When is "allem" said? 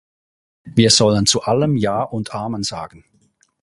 1.43-1.75